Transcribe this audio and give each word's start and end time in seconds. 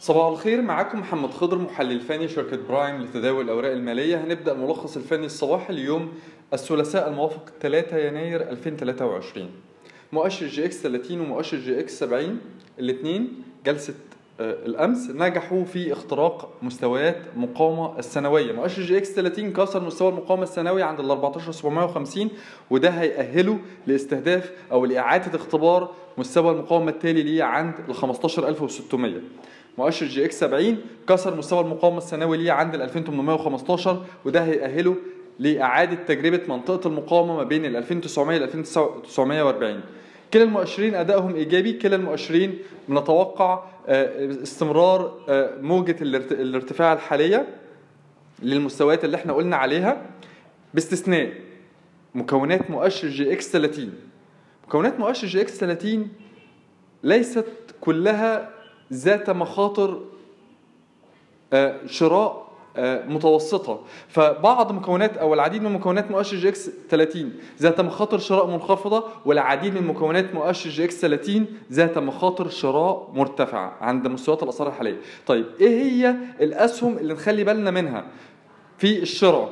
صباح 0.00 0.26
الخير 0.26 0.62
معاكم 0.62 0.98
محمد 1.00 1.30
خضر 1.30 1.58
محلل 1.58 2.00
فني 2.00 2.28
شركة 2.28 2.56
برايم 2.68 3.02
لتداول 3.02 3.44
الأوراق 3.44 3.72
المالية. 3.72 4.24
هنبدأ 4.24 4.52
الملخص 4.52 4.96
الفني 4.96 5.26
الصباحي 5.26 5.72
اليوم 5.72 6.12
الثلاثاء 6.52 7.08
الموافق 7.08 7.52
3 7.60 7.98
يناير 7.98 8.50
2023 8.50 9.50
مؤشر 10.12 10.46
EGX 10.46 10.82
30 10.82 11.20
ومؤشر 11.20 11.56
EGX 11.56 11.98
70 11.98 12.40
الاثنين 12.78 13.42
جلسة 13.66 13.94
الأمس 14.40 15.10
نجحوا 15.10 15.64
في 15.64 15.92
اختراق 15.92 16.48
مستويات 16.62 17.16
مقاومة 17.36 17.98
السنوية. 17.98 18.52
مؤشر 18.52 18.82
EGX 18.82 19.12
30 19.14 19.52
كسر 19.52 19.82
مستوى 19.84 20.08
المقاومة 20.08 20.42
السنوي 20.42 20.82
عند 20.82 21.00
ال 21.00 21.10
14750 21.10 22.28
وده 22.70 22.88
هيأهله 22.90 23.58
لاستهداف 23.86 24.52
أو 24.72 24.84
لإعادة 24.84 25.36
اختبار 25.38 25.90
مستوى 26.18 26.52
المقاومة 26.52 26.90
التالي 26.90 27.22
ليه 27.22 27.42
عند 27.44 27.74
ال 27.88 27.94
15600 27.94 29.14
مؤشر 29.78 30.06
EGX 30.06 30.40
70 30.40 30.78
كسر 31.08 31.36
مستوى 31.36 31.60
المقاومة 31.60 31.98
السنوي 31.98 32.36
ليه 32.36 32.52
عند 32.52 32.74
ال 32.74 32.82
2815 32.82 34.04
وده 34.24 34.44
هيأهله 34.44 34.96
لإعادة 35.38 35.94
تجربة 36.06 36.40
منطقة 36.48 36.88
المقاومة 36.88 37.36
ما 37.36 37.42
بين 37.42 37.64
ال 37.64 37.76
2900 37.76 38.38
ل 38.38 38.42
2940 38.42 39.80
كلا 40.32 40.42
المؤشرين 40.42 40.94
أدائهم 40.94 41.34
إيجابي 41.34 41.72
كلا 41.72 41.96
المؤشرين 41.96 42.58
بنتوقع 42.88 43.64
آه، 43.88 44.42
استمرار 44.42 45.20
آه، 45.28 45.60
موجة 45.60 45.96
الارت- 46.02 46.32
الارتفاع 46.32 46.92
الحالية 46.92 47.46
للمستويات 48.42 49.04
اللي 49.04 49.16
إحنا 49.16 49.32
قلنا 49.32 49.56
عليها. 49.56 50.06
باستثناء 50.74 51.32
مكونات 52.14 52.70
مؤشر 52.70 53.08
EGX 53.08 53.52
30 53.52 53.92
مكونات 54.68 54.98
مؤشر 55.00 55.26
EGX 55.26 55.58
30 55.58 56.08
ليست 57.02 57.44
كلها 57.80 58.50
ذات 58.92 59.30
مخاطر 59.30 60.00
آه، 61.52 61.86
شراء 61.86 62.49
متوسطة. 62.78 63.80
فبعض 64.08 64.72
مكونات 64.72 65.16
أو 65.16 65.34
العديد 65.34 65.62
من 65.62 65.72
مكونات 65.72 66.10
مؤشر 66.10 66.36
EGX 66.36 66.70
30 66.90 67.32
ذات 67.60 67.80
مخاطر 67.80 68.18
شراء 68.18 68.46
منخفضة 68.46 69.04
والعديد 69.24 69.74
من 69.74 69.86
مكونات 69.86 70.34
مؤشر 70.34 70.70
EGX 70.70 71.00
30 71.00 71.46
ذات 71.72 71.98
مخاطر 71.98 72.48
شراء 72.48 73.10
مرتفعة 73.14 73.76
عند 73.80 74.08
مستويات 74.08 74.42
الأسعار 74.42 74.68
الحالية. 74.68 74.96
طيب 75.26 75.46
إيه 75.60 75.82
هي 75.82 76.14
الأسهم 76.40 76.98
اللي 76.98 77.14
نخلي 77.14 77.44
بالنا 77.44 77.70
منها 77.70 78.04
في 78.78 79.02
الشراء؟ 79.02 79.50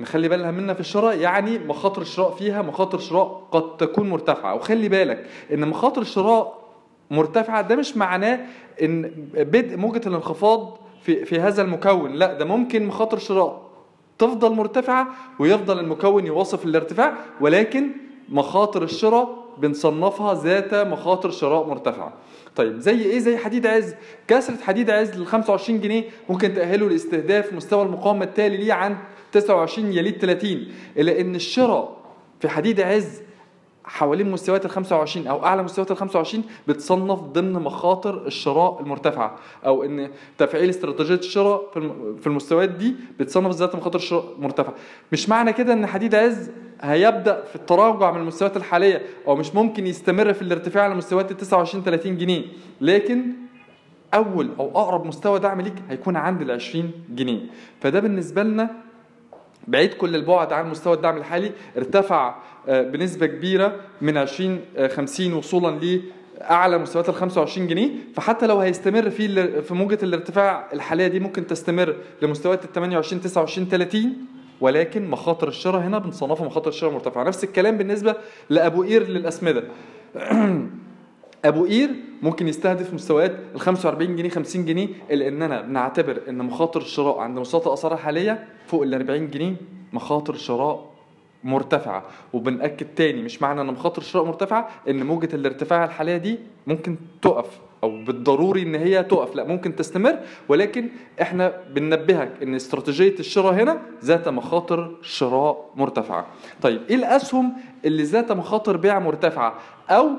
نخلي 0.00 0.28
بالنا 0.28 0.50
منها 0.50 0.74
في 0.74 0.80
الشراء 0.80 1.16
يعني 1.18 1.58
مخاطر 1.58 2.02
الشراء 2.02 2.30
فيها 2.30 2.62
مخاطر 2.62 2.98
شراء 2.98 3.42
قد 3.52 3.76
تكون 3.76 4.10
مرتفعة. 4.10 4.54
وخلي 4.54 4.88
بالك 4.88 5.26
إن 5.52 5.68
مخاطر 5.68 6.02
الشراء 6.02 6.62
مرتفعة 7.10 7.60
ده 7.62 7.76
مش 7.76 7.96
معناه 7.96 8.40
إن 8.82 9.02
بدء 9.34 9.76
موجة 9.76 10.00
الانخفاض 10.08 10.78
في 11.02 11.24
في 11.24 11.40
هذا 11.40 11.62
المكون. 11.62 12.12
لا 12.12 12.32
ده 12.34 12.44
ممكن 12.44 12.86
مخاطر 12.86 13.18
شراء 13.18 13.62
تفضل 14.18 14.52
مرتفعة 14.52 15.08
ويفضل 15.38 15.78
المكون 15.78 16.26
يواصف 16.26 16.64
الارتفاع 16.64 17.14
ولكن 17.40 17.90
مخاطر 18.28 18.82
الشراء 18.82 19.42
بنصنفها 19.58 20.34
ذات 20.34 20.74
مخاطر 20.74 21.30
شراء 21.30 21.66
مرتفعة. 21.68 22.12
طيب 22.56 22.78
زي 22.78 23.02
إيه؟ 23.02 23.18
زي 23.18 23.36
حديد 23.36 23.66
عز. 23.66 23.94
كسرة 24.28 24.56
حديد 24.62 24.90
عز 24.90 25.16
لل 25.18 25.26
25 25.26 25.80
جنيه 25.80 26.04
ممكن 26.30 26.54
تأهله 26.54 26.88
لاستهداف 26.88 27.52
مستوى 27.52 27.82
المقاومة 27.82 28.24
التالي 28.24 28.56
ليه 28.56 28.72
عند 28.72 28.96
29 29.32 29.92
يليد 29.92 30.18
30 30.18 30.66
إلا 30.96 31.20
إن 31.20 31.34
الشراء 31.34 31.96
في 32.40 32.48
حديد 32.48 32.80
عز 32.80 33.22
حوالين 33.84 34.30
مستويات 34.30 34.64
ال 34.64 34.70
25 34.70 35.26
أو 35.26 35.44
أعلى 35.44 35.62
مستويات 35.62 35.90
ال 35.90 35.96
25 35.96 36.44
بتصنف 36.68 37.20
ضمن 37.20 37.52
مخاطر 37.52 38.26
الشراء 38.26 38.80
المرتفعة. 38.80 39.36
أو 39.66 39.84
إن 39.84 40.10
تفعيل 40.38 40.70
استراتيجية 40.70 41.14
الشراء 41.14 41.70
في 41.72 41.76
الم- 41.78 42.16
في 42.20 42.26
المستويات 42.26 42.68
دي 42.70 42.94
بتصنف 43.20 43.54
ذات 43.54 43.74
مخاطر 43.76 43.98
شراء 43.98 44.24
مرتفعة. 44.38 44.74
مش 45.12 45.28
معنى 45.28 45.52
كده 45.52 45.72
إن 45.72 45.86
حديد 45.86 46.14
عز 46.14 46.50
هيبدأ 46.80 47.44
في 47.44 47.56
التراجع 47.56 48.10
من 48.10 48.20
المستويات 48.20 48.56
الحالية 48.56 49.02
أو 49.28 49.36
مش 49.36 49.54
ممكن 49.54 49.86
يستمر 49.86 50.32
في 50.32 50.42
الارتفاع 50.42 50.86
لمستويات 50.86 51.30
ال 51.30 51.36
29 51.36 51.84
30 51.84 52.18
جنيه. 52.18 52.42
لكن 52.80 53.22
أول 54.14 54.50
أو 54.58 54.68
أقرب 54.70 55.06
مستوى 55.06 55.38
دعم 55.38 55.60
ليك 55.60 55.74
هيكون 55.88 56.16
عند 56.16 56.42
ال 56.42 56.50
20 56.50 56.90
جنيه. 57.10 57.40
فده 57.80 58.00
بالنسبة 58.00 58.42
لنا 58.42 58.70
بعيد 59.68 59.94
كل 59.94 60.14
البعد 60.14 60.52
عن 60.52 60.70
مستوى 60.70 60.94
الدعم 60.94 61.16
الحالي 61.16 61.52
ارتفع 61.76 62.34
آه، 62.68 62.82
بنسبة 62.82 63.26
كبيرة 63.26 63.76
من 64.00 64.16
20 64.16 64.60
آه، 64.76 64.88
50 64.88 65.32
وصولا 65.32 66.00
لأعلى 66.40 66.78
مستويات 66.78 67.08
ال 67.08 67.14
25 67.14 67.66
جنيه. 67.66 67.90
فحتى 68.14 68.46
لو 68.46 68.58
هيستمر 68.58 69.10
في 69.10 69.62
في 69.62 69.74
موجة 69.74 69.98
الارتفاع 70.02 70.68
الحالية 70.72 71.06
دي 71.06 71.20
ممكن 71.20 71.46
تستمر 71.46 71.96
لمستويات 72.22 72.64
ال 72.64 72.72
28 72.72 73.22
29 73.22 73.68
30 73.68 74.16
ولكن 74.60 75.10
مخاطر 75.10 75.48
الشراء 75.48 75.80
هنا 75.80 75.98
بنصنفها 75.98 76.46
مخاطر 76.46 76.68
الشراء 76.68 76.92
مرتفعة 76.92 77.24
نفس 77.24 77.44
الكلام 77.44 77.78
بالنسبة 77.78 78.16
لأبو 78.50 78.82
قير 78.82 79.08
للأسمدة. 79.08 79.64
أبو 81.44 81.64
قير 81.66 81.90
ممكن 82.22 82.48
يستهدف 82.48 82.94
مستويات 82.94 83.36
ال 83.54 83.60
45 83.60 84.16
جنيه 84.16 84.28
50 84.28 84.64
جنيه 84.64 84.88
إلا 85.10 85.28
اننا 85.28 85.60
بنعتبر 85.60 86.20
إن 86.28 86.38
مخاطر 86.38 86.80
الشراء 86.80 87.18
عند 87.18 87.38
مستويات 87.38 87.66
الأسعار 87.66 87.94
الحالية 87.94 88.44
فوق 88.66 88.82
ال 88.82 88.94
40 88.94 89.30
جنيه 89.30 89.54
مخاطر 89.92 90.34
شراء 90.34 90.92
مرتفعة. 91.44 92.02
وبنأكد 92.32 92.86
تاني 92.96 93.22
مش 93.22 93.42
معنى 93.42 93.60
إن 93.60 93.66
مخاطر 93.66 94.02
الشراء 94.02 94.24
مرتفعة 94.24 94.68
إن 94.88 95.06
موجة 95.06 95.28
الارتفاع 95.34 95.84
الحالية 95.84 96.16
دي 96.16 96.38
ممكن 96.66 96.96
تقف 97.22 97.58
أو 97.82 98.04
بالضروري 98.04 98.62
إن 98.62 98.74
هي 98.74 99.02
تقف 99.02 99.36
لا 99.36 99.44
ممكن 99.44 99.76
تستمر. 99.76 100.18
ولكن 100.48 100.88
إحنا 101.22 101.52
بننبهك 101.74 102.30
إن 102.42 102.54
استراتيجية 102.54 103.18
الشراء 103.18 103.54
هنا 103.54 103.80
ذات 104.04 104.28
مخاطر 104.28 104.96
شراء 105.02 105.70
مرتفعة. 105.76 106.26
طيب 106.62 106.80
إيه 106.90 106.96
الأسهم 106.96 107.52
اللي 107.84 108.02
ذات 108.02 108.32
مخاطر 108.32 108.76
بيع 108.76 108.98
مرتفعة؟ 108.98 109.54
أو 109.90 110.10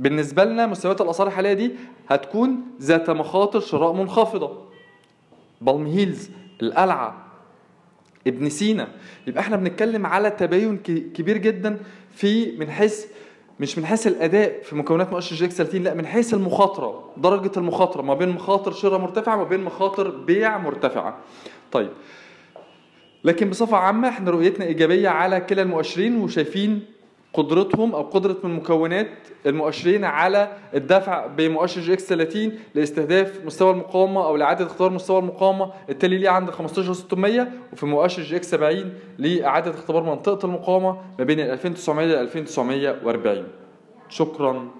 بالنسبة 0.00 0.44
لنا 0.44 0.66
مستويات 0.66 1.00
الاسعار 1.00 1.28
الحالية 1.28 1.52
دي 1.52 1.70
هتكون 2.08 2.60
ذات 2.80 3.10
مخاطر 3.10 3.60
شراء 3.60 3.92
منخفضة. 3.92 4.58
بالم 5.60 5.86
هيلز 5.86 6.30
القلعة 6.62 7.26
ابن 8.26 8.48
سينا. 8.48 8.88
يبقى 9.26 9.40
إحنا 9.40 9.56
بنتكلم 9.56 10.06
على 10.06 10.30
تباين 10.30 10.76
كبير 11.14 11.36
جدا 11.36 11.78
في 12.10 12.56
من 12.58 12.70
حيث 12.70 13.06
مش 13.60 13.78
من 13.78 13.86
حيث 13.86 14.06
الأداء 14.06 14.62
في 14.62 14.76
مكونات 14.76 15.12
مؤشر 15.12 15.36
EGX 15.36 15.54
30 15.56 15.82
لا 15.82 15.94
من 15.94 16.06
حيث 16.06 16.34
المخاطرة 16.34 17.10
درجة 17.16 17.50
المخاطرة 17.56 18.02
ما 18.02 18.14
بين 18.14 18.28
مخاطر 18.28 18.72
شراء 18.72 19.00
مرتفعة 19.00 19.34
وما 19.36 19.44
بين 19.44 19.60
مخاطر 19.60 20.10
بيع 20.10 20.58
مرتفعة. 20.58 21.18
طيب 21.72 21.90
لكن 23.24 23.50
بصفة 23.50 23.76
عامة 23.76 24.08
إحنا 24.08 24.30
رؤيتنا 24.30 24.64
إيجابية 24.64 25.08
على 25.08 25.40
كلا 25.40 25.62
المؤشرين 25.62 26.16
وشايفين 26.20 26.84
قدرتهم 27.32 27.94
أو 27.94 28.02
قدرة 28.02 28.36
من 28.44 28.56
مكونات 28.56 29.08
المؤشرين 29.46 30.04
على 30.04 30.48
الدفع 30.74 31.26
بمؤشر 31.26 31.80
EGX 31.80 32.04
30 32.04 32.52
لاستهداف 32.74 33.40
مستوى 33.44 33.70
المقاومة 33.70 34.24
أو 34.26 34.36
لإعادة 34.36 34.66
اختبار 34.66 34.90
مستوى 34.90 35.18
المقاومة 35.18 35.72
التالي 35.88 36.18
ليه 36.18 36.28
عند 36.28 36.50
15600 36.50 37.48
وفي 37.72 37.86
مؤشر 37.86 38.22
EGX 38.22 38.50
70 38.50 38.94
لإعادة 39.18 39.70
اختبار 39.70 40.02
منطقة 40.02 40.46
المقاومة 40.46 40.96
ما 41.18 41.24
بين 41.24 41.40
ال 41.40 41.50
2900 41.50 42.06
ل 42.06 42.10
2940 42.12 43.44
شكراً. 44.08 44.79